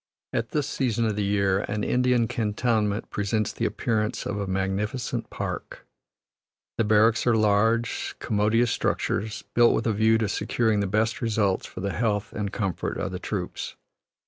At 0.33 0.49
this 0.49 0.65
season 0.67 1.05
of 1.05 1.15
the 1.15 1.23
year, 1.23 1.59
an 1.69 1.83
Indian 1.83 2.27
cantonment 2.27 3.11
presents 3.11 3.53
the 3.53 3.65
appearance 3.67 4.25
of 4.25 4.39
a 4.39 4.47
magnificent 4.47 5.29
park. 5.29 5.85
The 6.79 6.83
barracks 6.83 7.27
are 7.27 7.37
large, 7.37 8.15
commodious 8.17 8.71
structures, 8.71 9.43
built 9.53 9.75
with 9.75 9.85
a 9.85 9.93
view 9.93 10.17
to 10.17 10.27
securing 10.27 10.79
the 10.79 10.87
best 10.87 11.21
results 11.21 11.67
for 11.67 11.81
the 11.81 11.93
health 11.93 12.33
and 12.33 12.51
comfort 12.51 12.97
of 12.97 13.11
the 13.11 13.19
troops. 13.19 13.75